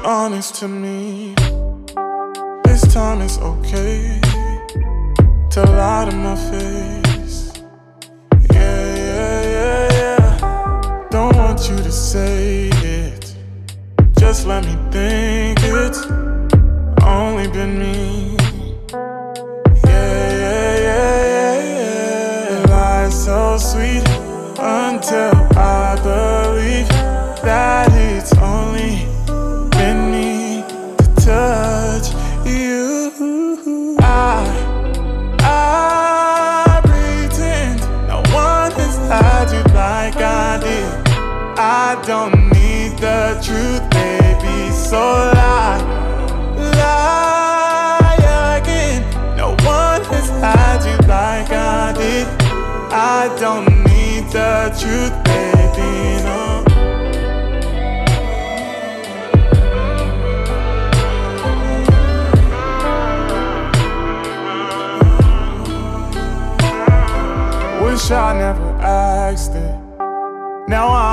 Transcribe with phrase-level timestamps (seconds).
[0.00, 0.08] Point 2.
[0.08, 1.34] honest to me.
[2.64, 4.20] This time it's okay
[5.50, 7.52] to lie to my face.
[8.52, 11.08] Yeah, yeah, yeah, yeah.
[11.10, 13.34] Don't want you to say it.
[14.18, 16.06] Just let me think it's
[17.02, 18.29] only been me.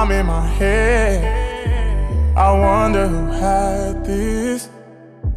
[0.08, 2.38] I'm in my head.
[2.38, 4.70] I wonder who had this.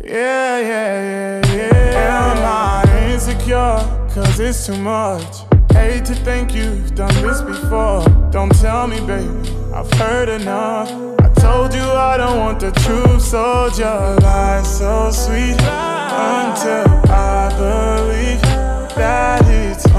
[0.01, 2.31] Yeah, yeah, yeah, yeah.
[2.31, 2.39] Am
[2.87, 3.81] I insecure?
[4.15, 5.39] Cause it's too much.
[5.73, 8.05] Hate to think you've done this before.
[8.31, 9.51] Don't tell me, baby.
[9.75, 10.89] I've heard enough.
[11.19, 17.51] I told you I don't want the truth, so just lie so sweet until I
[17.59, 18.41] believe
[18.95, 19.90] that it's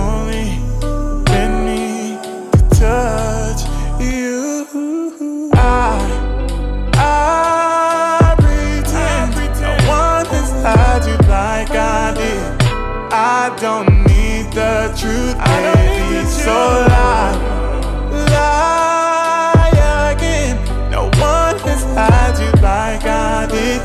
[13.61, 16.51] don't need the truth, baby, so
[16.89, 17.37] lie,
[18.31, 20.57] lie again.
[20.89, 23.81] No one has had you like I did.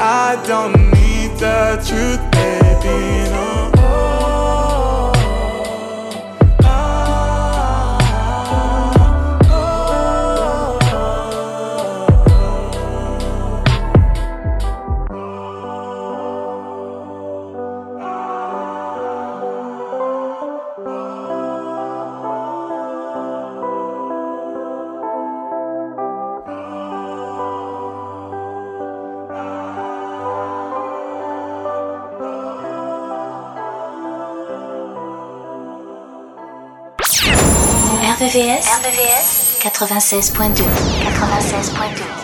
[0.00, 2.33] I don't need the truth,
[38.84, 40.68] RVVS, RVVS 96.2.
[41.00, 42.23] 96.2.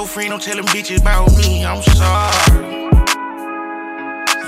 [0.00, 1.62] your friend, don't tell them bitches about me.
[1.62, 2.88] I'm sorry.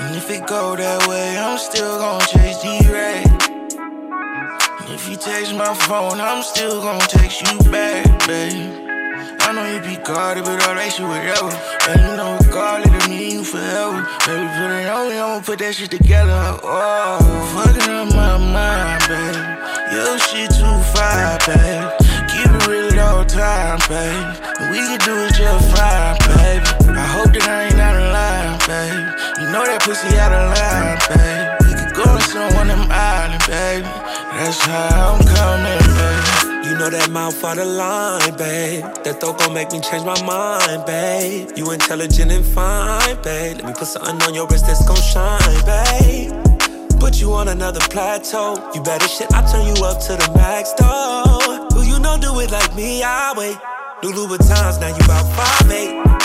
[0.01, 3.21] And if it go that way, I'm still gonna chase D-Ray.
[4.81, 8.81] And if you text my phone, I'm still gonna text you back, babe.
[9.45, 11.53] I know you be guarded, but all that shit whatever.
[11.89, 14.01] And you know, regardless of me, you forever.
[14.25, 16.57] Baby, put it on me, I'ma put that shit together.
[16.63, 17.21] Oh,
[17.53, 19.53] fucking up my mind, babe.
[19.93, 21.93] Your shit too fire, babe
[22.33, 24.42] Keep it real all time, babe.
[29.83, 31.43] Pussy out of line, babe.
[31.67, 33.83] We could go to some one of them islands, baby.
[33.83, 36.67] That's how I'm coming, baby.
[36.67, 38.83] You know that mouth out of line, babe.
[39.03, 41.51] That thought gon' make me change my mind, babe.
[41.57, 43.57] You intelligent and fine, babe.
[43.57, 46.31] Let me put something on your wrist that's gon' shine, babe.
[46.99, 48.71] Put you on another plateau.
[48.73, 52.39] You better shit, I turn you up to the max, though Who you know do
[52.39, 53.57] it like me, I wait.
[54.01, 56.22] New Louboutins, now you about five eight.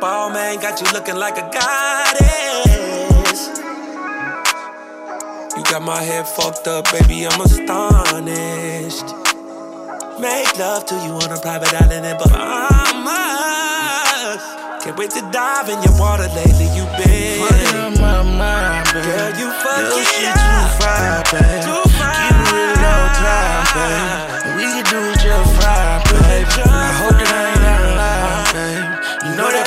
[0.00, 3.40] Ball man got you looking like a goddess.
[5.56, 9.06] You got my head fucked up, baby, I'm astonished.
[10.20, 13.08] Make love to you on a private island in Bahamas.
[14.84, 17.42] Can't wait to dive in your water lately, you been.
[17.48, 19.02] Fucking my mind, babe.
[19.04, 20.34] Girl, you fuck Yo, it she up.
[20.38, 21.62] too fine, babe.
[21.66, 24.54] Too it real time, babe.
[24.58, 26.46] We can do just fine, babe.
[26.70, 27.47] I hope that I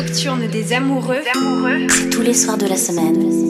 [0.00, 1.20] nocturne des amoureux,
[1.90, 3.49] c'est tous les soirs de la semaine,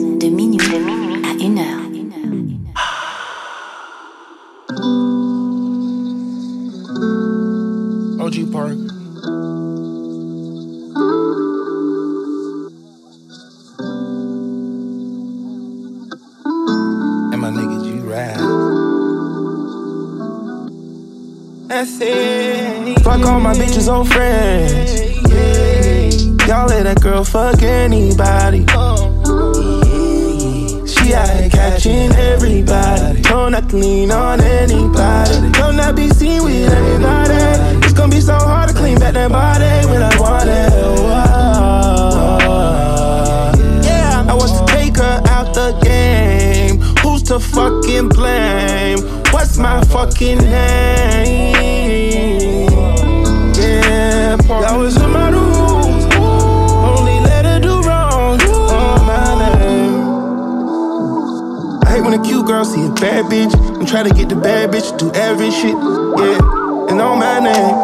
[62.63, 65.49] girl see a bad bitch and try to get the bad bitch to do every
[65.51, 65.73] shit.
[65.73, 67.75] Yeah, and on my name.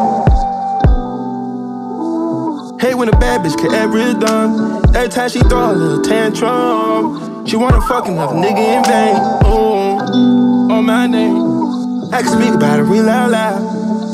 [2.80, 4.86] Hate when a bad bitch get every done.
[4.96, 9.16] Every time she throw a little tantrum, she wanna fuck another nigga in vain.
[9.48, 12.14] Ooh, on my name.
[12.14, 13.60] I can speak about it real out loud.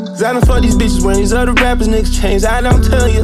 [0.06, 2.44] Cause I done fuck these bitches when these other rappers niggas change.
[2.44, 3.22] I don't tell you.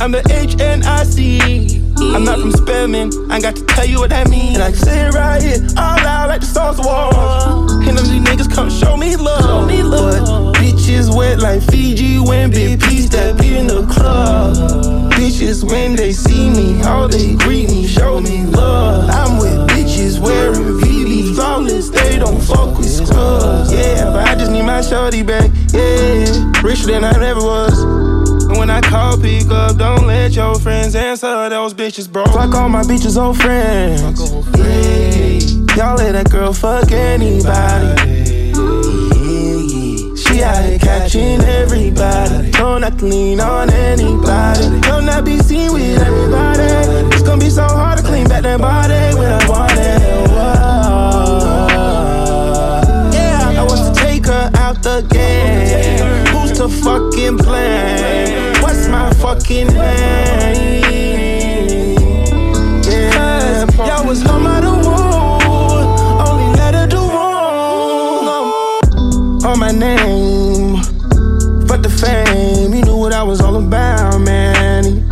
[0.00, 1.79] I'm the HNIC.
[2.00, 3.10] I'm not from Spelman.
[3.30, 4.54] I ain't got to tell you what that means.
[4.54, 7.70] And I can say it right here, all loud like the songs of war.
[7.86, 9.42] And of these niggas come show me love.
[9.42, 10.54] Show me love.
[10.54, 15.12] But bitches wet like Fiji when Big P step in the club.
[15.12, 19.10] Bitches when they see me, all they greet me, show me love.
[19.10, 23.72] I'm with bitches wearing VV flawless, they don't fuck with scrubs.
[23.72, 25.50] Yeah, but I just need my shorty back.
[25.72, 28.09] Yeah, richer than I ever was.
[28.50, 31.48] And when I call, pick up, don't let your friends answer.
[31.48, 32.24] Those bitches, bro.
[32.26, 34.02] Fuck all my bitches, old friends.
[34.58, 35.38] Yeah,
[35.76, 37.94] y'all let that girl fuck anybody.
[40.16, 42.50] She out here catching everybody.
[42.50, 44.80] Don't not to lean on anybody.
[44.80, 46.64] Don't not be seen with everybody.
[47.14, 50.28] It's gonna be so hard to clean back that body when I want it.
[50.28, 51.60] Whoa.
[53.14, 56.29] Yeah, I want to take her out the game.
[56.60, 58.52] To fucking blame?
[58.60, 60.82] What's my fucking name?
[62.84, 64.86] Yeah, y'all was home out of.
[66.28, 68.36] Only let her do wrong
[69.42, 70.82] on my name.
[71.66, 75.08] Fuck the fame, you knew what I was all about, man.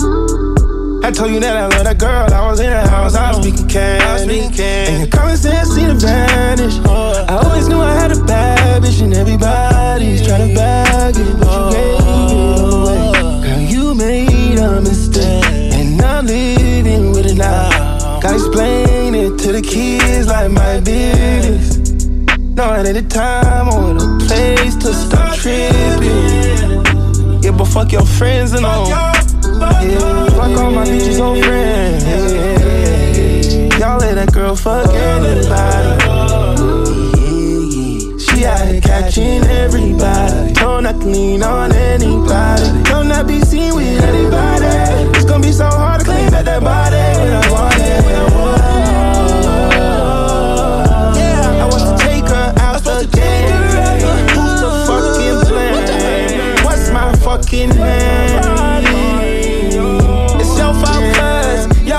[1.03, 2.31] I told you that I love that girl.
[2.31, 4.51] I was in the house, I was speaking candy.
[4.61, 6.28] And your common sense seemed to
[19.49, 21.79] to the kids like my business.
[22.37, 26.85] Know it ain't the time or the place to stop tripping.
[27.43, 28.87] Yeah, but fuck your friends and all.
[28.89, 29.13] Yeah,
[30.37, 32.05] fuck all my bitches old friends.
[32.05, 35.97] Yeah, y'all let that girl fuck anybody.
[38.21, 40.53] She out catching everybody.
[40.53, 42.83] Don't not lean on anybody.
[42.83, 44.67] Don't not be seen with anybody.
[45.17, 47.68] It's gonna be so hard to clean back that body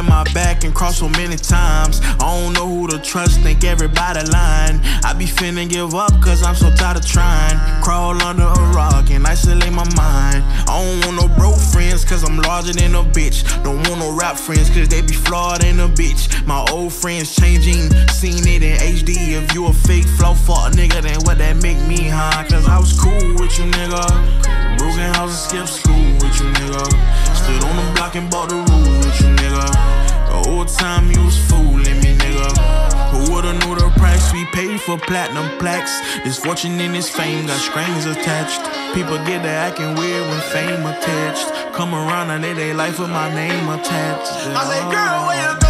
[0.00, 2.00] in my back and crossed so many times.
[2.02, 4.80] I don't know who to trust, think everybody lying.
[5.04, 7.58] I be finna give up cause I'm so tired of trying.
[7.82, 10.44] Crawl under a rock and isolate my mind.
[10.68, 13.42] I don't want no broke friends cause I'm larger than a bitch.
[13.64, 16.46] Don't want no rap friends cause they be flawed in a bitch.
[16.46, 19.40] My old friends changing, seen it in HD.
[19.40, 22.44] If you a fake flow fuck nigga, then what that make me, huh?
[22.48, 24.78] Cause I was cool with you, nigga.
[24.78, 26.84] Broken houses, skip school with you, nigga.
[27.36, 30.19] Stood on the block and bought the rules with you, nigga.
[30.44, 32.48] Whole time you was fooling me, nigga.
[33.10, 35.92] Who would've knew the price we paid for platinum plaques?
[36.24, 38.62] This fortune and this fame got strings attached.
[38.94, 41.46] People get to acting weird when fame attached.
[41.74, 44.32] Come around and they they life with my name attached.
[44.56, 45.69] I say, girl, where you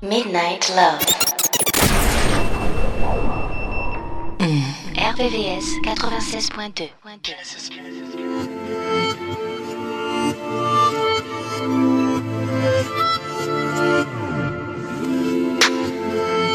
[0.00, 1.00] Midnight Love.
[4.38, 4.62] Mm.
[4.94, 6.90] RVVS 96.2.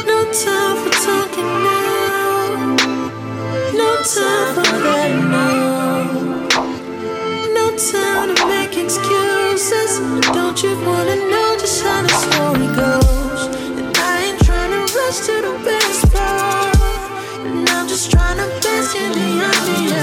[0.05, 2.77] No time for talking now.
[3.73, 4.63] No time for.
[7.53, 9.99] No time to make excuses.
[10.31, 11.32] Don't you wanna know
[18.03, 20.02] just trying to bask in the ambience.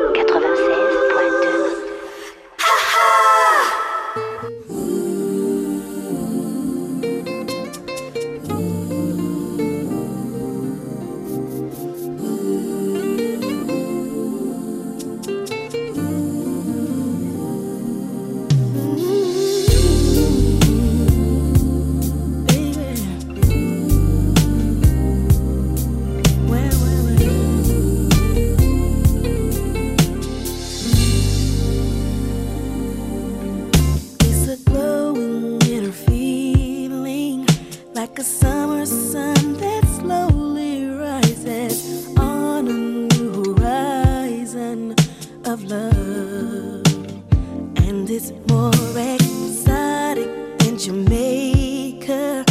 [47.85, 52.45] and it's more exotic than Jamaica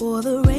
[0.00, 0.53] or the.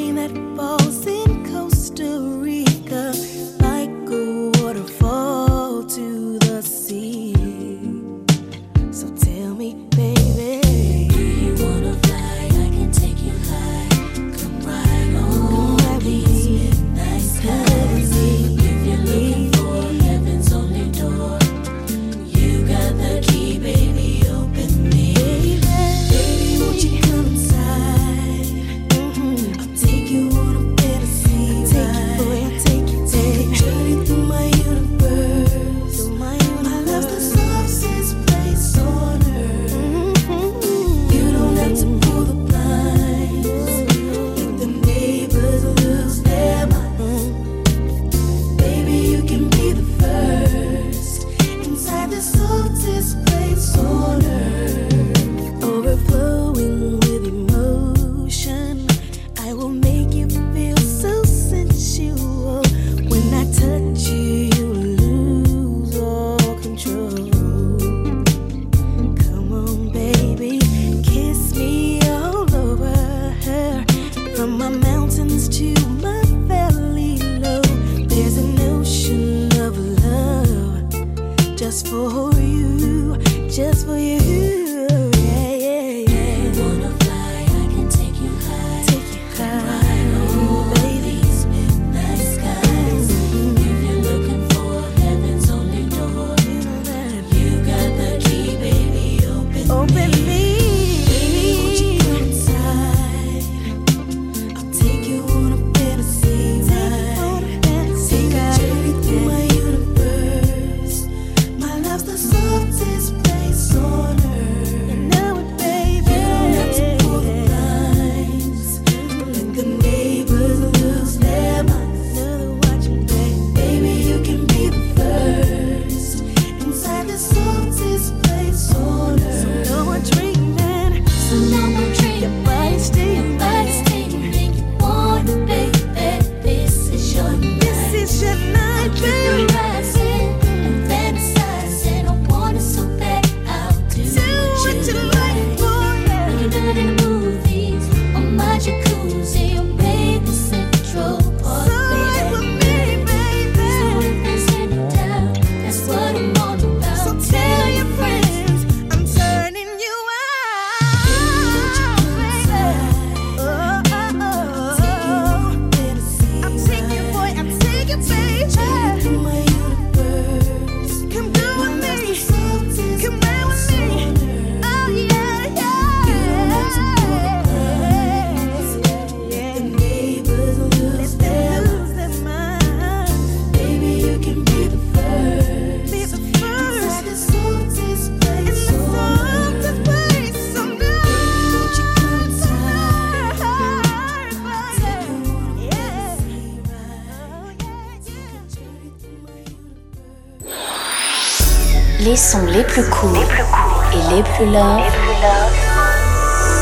[202.55, 204.81] Les plus courts et les plus love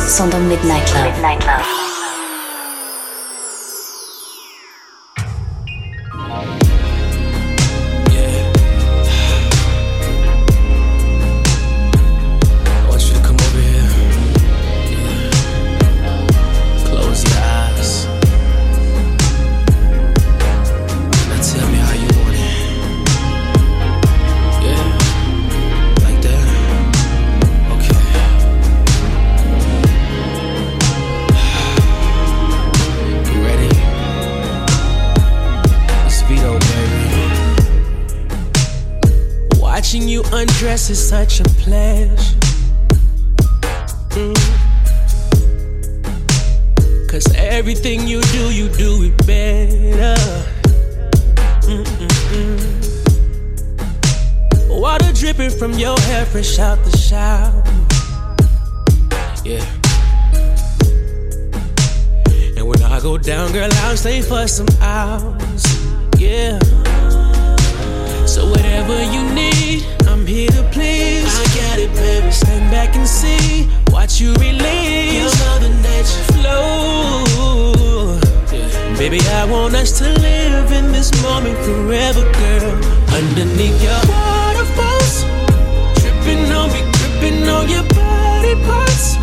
[0.08, 1.04] sont dans Midnight Love.
[1.04, 1.83] Midnight Love.
[40.84, 42.40] Undress is such a pleasure.
[44.10, 44.36] Mm.
[47.10, 50.16] Cause everything you do, you do it better.
[51.68, 52.60] Mm-mm-mm.
[54.70, 57.64] Water dripping from your hair, fresh out the shower.
[59.46, 59.66] Yeah.
[62.58, 65.64] And when I go down, girl, I'll stay for some hours.
[66.18, 66.60] Yeah.
[68.26, 69.33] So whatever you
[70.24, 71.28] I'm here to please.
[71.28, 72.32] I got it, baby.
[72.32, 73.68] Stand back and see.
[73.92, 75.20] Watch you release.
[75.20, 77.26] Your mother nature flow.
[78.98, 82.72] Baby, I want us to live in this moment forever, girl.
[83.12, 85.26] Underneath your waterfalls,
[86.00, 89.18] tripping on me, gripping on your body parts.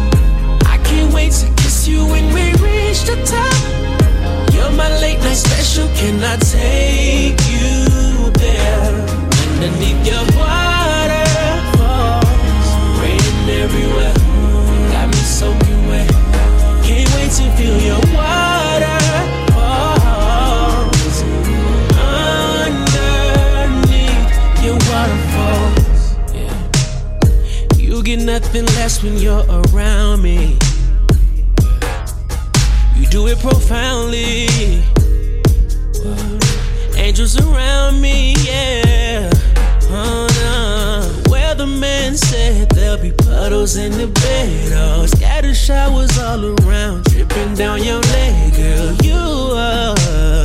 [0.68, 3.56] I can't wait to kiss you when we reach the top.
[4.52, 5.88] You're my late night special.
[5.96, 9.30] Can I take you there?
[9.60, 10.79] Underneath your waterfalls, raining
[13.70, 14.14] everywhere,
[14.92, 16.08] got me soaking wet.
[16.82, 18.96] Can't wait to feel your waterfalls.
[22.74, 23.54] Underneath
[24.64, 26.56] your waterfalls, yeah.
[27.76, 30.58] You get nothing less when you're around me.
[32.96, 34.48] You do it profoundly.
[36.96, 39.30] Angels around me, yeah.
[39.92, 40.19] Oh,
[43.00, 44.72] be puddles in the bed.
[44.74, 48.94] Oh, scatter showers all around, dripping down your leg, girl.
[49.02, 49.16] You
[49.56, 50.44] are.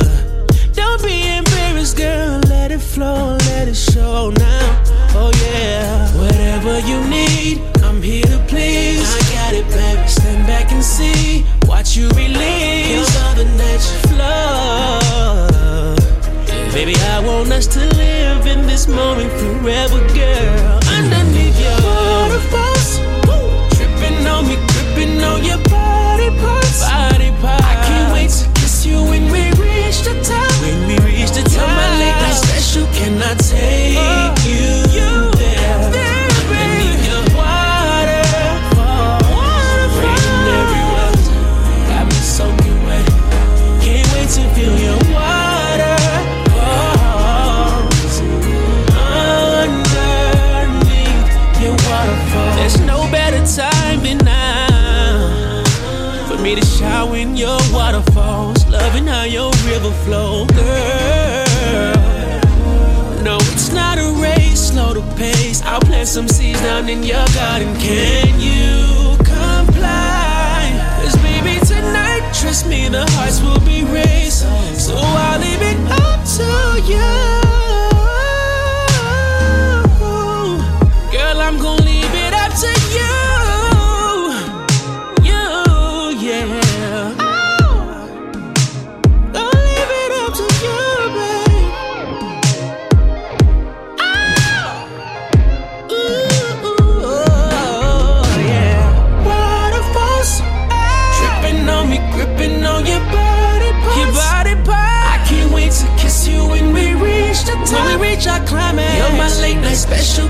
[0.72, 2.40] Don't be embarrassed, girl.
[2.48, 4.82] Let it flow, let it show now.
[5.14, 6.08] Oh, yeah.
[6.16, 9.04] Whatever you need, I'm here to please.
[9.04, 10.08] I got it, baby.
[10.08, 11.44] Stand back and see.
[11.66, 12.90] Watch you release.
[12.90, 15.96] Your mother nature flow.
[16.72, 20.55] Baby, I want us to live in this moment forever, girl.
[66.16, 67.76] Some seeds down in your garden.
[67.76, 70.72] Can you comply?
[71.02, 74.46] Cause baby, tonight, trust me, the hearts will be raised.
[74.80, 77.35] So I'll leave it up to you.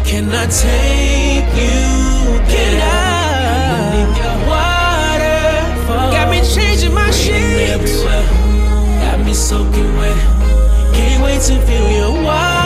[0.06, 1.82] Can I take you?
[2.52, 2.86] Can I?
[3.74, 8.04] Underneath your waterfall, got me changing my sheets.
[9.02, 10.16] Got me soaking wet.
[10.94, 12.65] Can't wait to feel your water.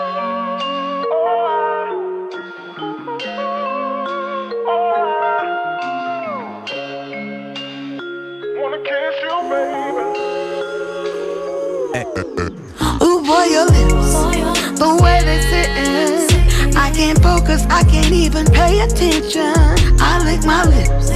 [17.01, 19.55] Can't focus, I can't even pay attention.
[19.99, 21.09] I lick my lips,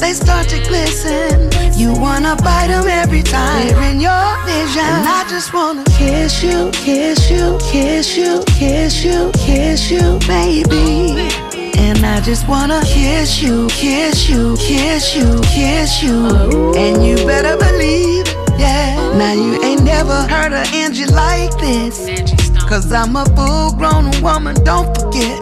[0.00, 1.50] they start to glisten.
[1.78, 4.88] You wanna bite them every time they're in your vision.
[4.94, 11.28] And I just wanna kiss you, kiss you, kiss you, kiss you, kiss you, baby.
[11.76, 16.72] And I just wanna kiss you, kiss you, kiss you, kiss you.
[16.74, 18.26] And you better believe
[18.58, 18.96] yeah.
[19.16, 22.37] Now you ain't never heard of Angie like this.
[22.68, 25.40] Cause I'm a full grown woman, don't forget.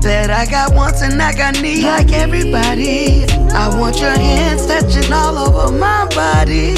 [0.00, 3.24] That I got wants and I got needs like everybody.
[3.50, 6.76] I want your hands touching all over my body.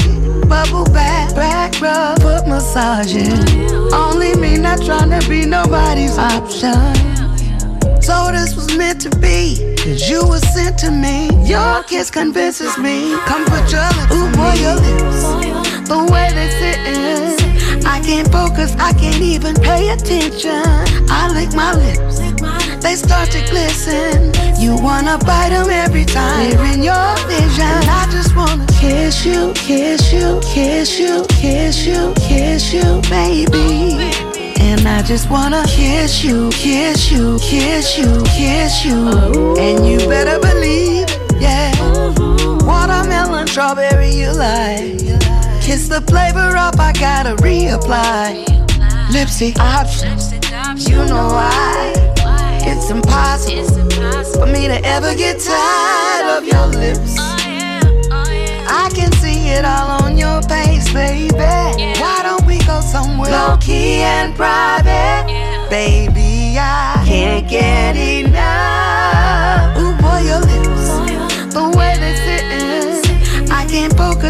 [0.49, 3.29] Bubble back, back rub, foot massaging.
[3.93, 6.73] Only me, not trying to be nobody's option.
[8.01, 11.29] So this was meant to be, cause you were sent to me.
[11.47, 13.15] Your kiss convinces me.
[13.27, 15.87] Come put your lips Ooh, boy, your lips.
[15.87, 17.54] The way they sitting.
[17.85, 20.63] I can't focus, I can't even pay attention.
[21.09, 22.19] I lick my lips.
[22.83, 24.31] They start to glisten.
[24.59, 27.63] You wanna bite them every time they're in your vision.
[27.63, 34.13] And I just wanna kiss you, kiss you, kiss you, kiss you, kiss you, baby.
[34.59, 39.55] And I just wanna kiss you, kiss you, kiss you, kiss you.
[39.57, 41.07] And you better believe,
[41.39, 41.71] yeah.
[42.65, 44.95] Watermelon, strawberry, you like.
[45.61, 48.45] Kiss the flavor up, gotta reapply.
[49.11, 50.33] Lipsy options,
[50.89, 51.93] you know why.
[52.67, 53.65] It's impossible
[54.39, 57.15] for me to ever get tired of your lips.
[58.67, 61.37] I can see it all on your face, baby.
[61.37, 65.25] Why don't we go somewhere low key and private?
[65.69, 69.77] Baby, I can't get enough.
[69.77, 70.54] Ooh, boy, your lips,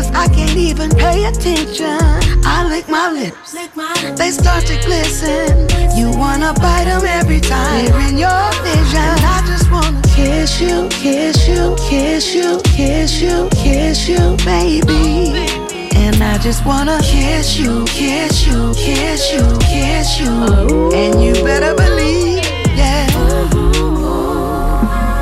[0.01, 1.99] can't I can't even pay attention.
[2.43, 3.53] I lick my lips,
[4.17, 5.67] they start to glisten.
[5.97, 9.15] You wanna bite them every time in your vision.
[9.23, 15.33] I just wanna kiss you, kiss you, kiss you, kiss you, kiss you, baby.
[15.95, 20.91] And I just wanna kiss you, kiss you, kiss you, kiss you.
[20.93, 22.43] And you better believe,
[22.75, 23.07] yeah.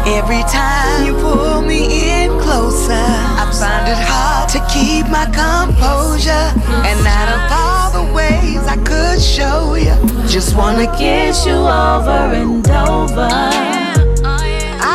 [0.05, 2.22] Every time you pull me in
[2.53, 6.47] closer, I find it hard to keep my composure.
[6.87, 9.95] And out of all the ways I could show you,
[10.27, 13.29] just wanna kiss you over and over.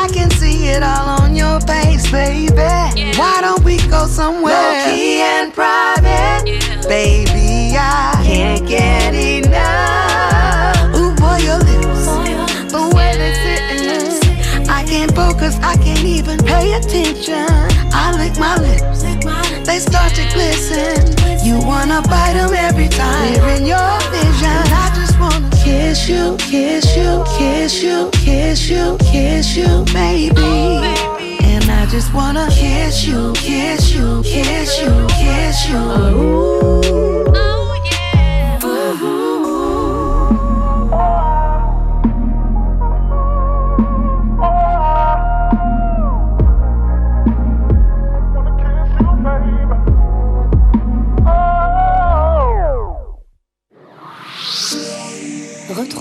[0.00, 2.74] I can see it all on your face, baby.
[3.18, 6.44] Why don't we go somewhere low key and private?
[6.88, 9.97] Baby, I can't get enough.
[15.50, 17.46] Can't I can't even pay attention.
[17.92, 19.02] I lick my lips,
[19.66, 21.14] they start to glisten.
[21.44, 24.60] You wanna bite them every time they're in your vision.
[24.72, 30.42] I just wanna kiss you, kiss you, kiss you, kiss you, kiss you, baby.
[31.44, 35.76] And I just wanna kiss you, kiss you, kiss you, kiss you.
[35.76, 37.67] Ooh.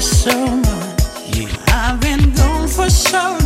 [0.00, 1.36] so much.
[1.36, 1.48] Yeah.
[1.68, 3.39] I've been gone for so long.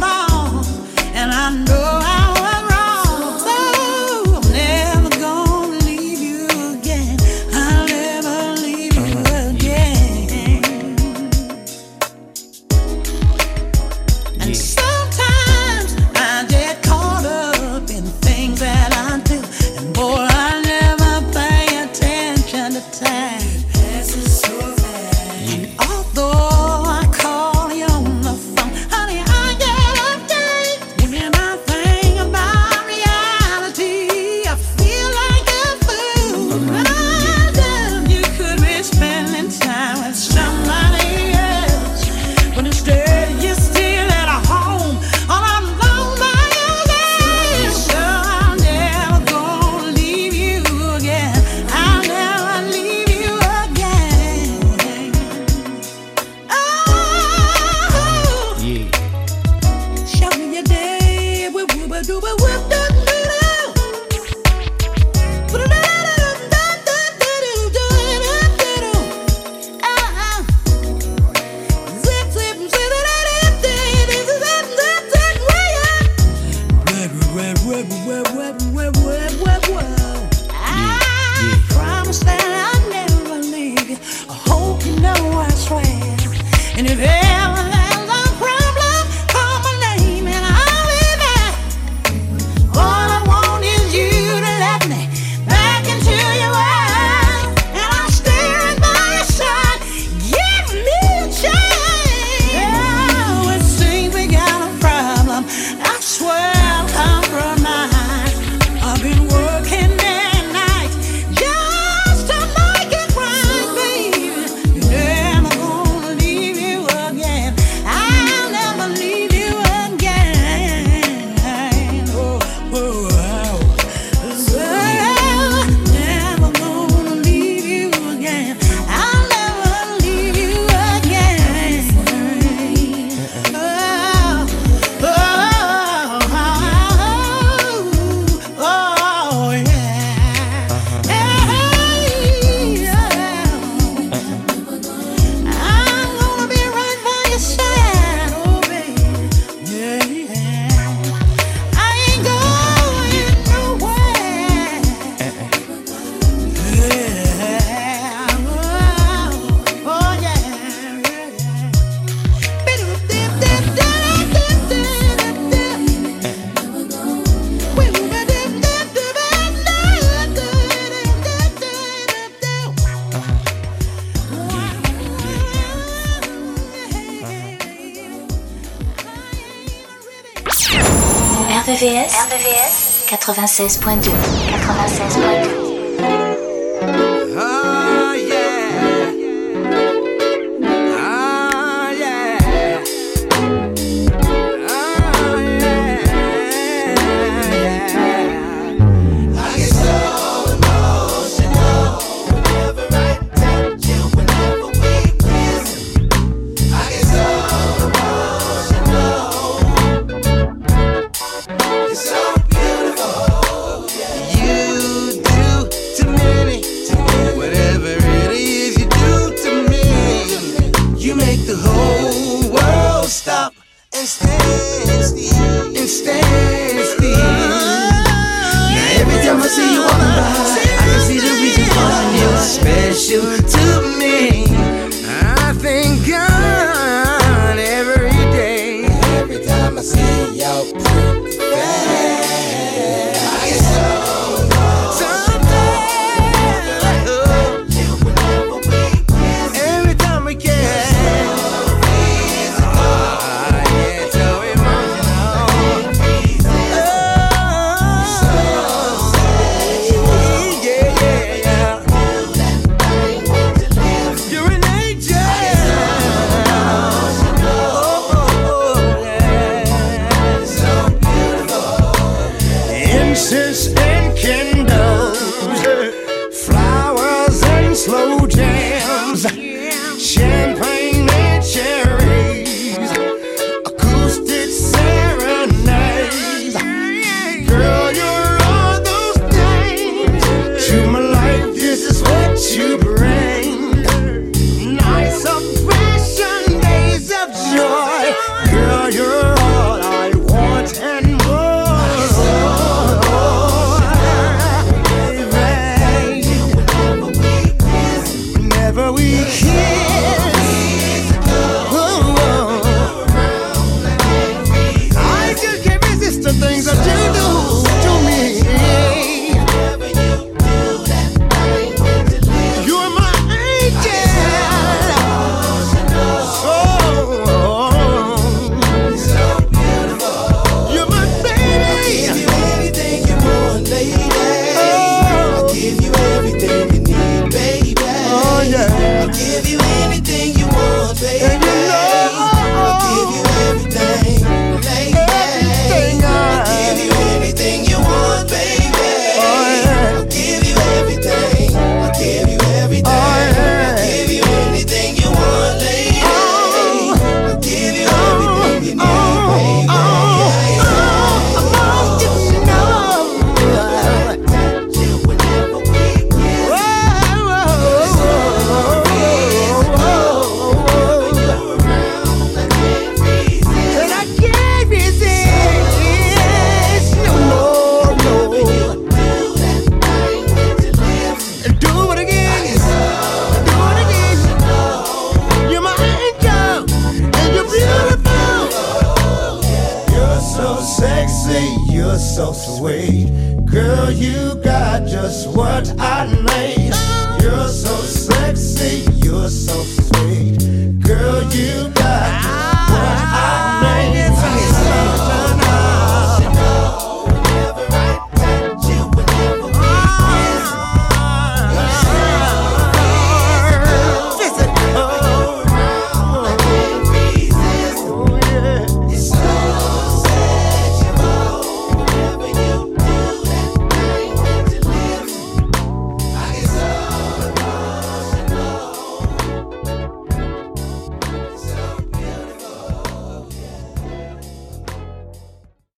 [183.54, 184.10] 96.2
[184.50, 185.53] 96.2